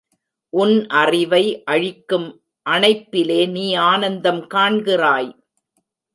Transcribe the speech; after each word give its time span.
உன் 0.53 0.73
அறிவை 0.91 1.41
அழிக்கும் 1.65 2.27
அணைப்பிலே 2.65 3.41
நீ 3.47 3.65
ஆனந்தம் 3.83 4.43
காண்கிறாய்! 4.47 5.31